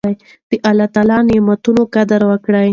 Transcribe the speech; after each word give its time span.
د 0.49 0.51
الله 0.69 1.19
نعمتونو 1.29 1.81
قدر 1.95 2.21
وکړئ. 2.31 2.67